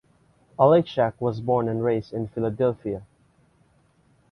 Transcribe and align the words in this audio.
Oleksiak 0.57 1.13
was 1.19 1.41
born 1.41 1.69
and 1.69 1.83
raised 1.83 2.11
in 2.11 2.27
Philadelphia. 2.27 3.03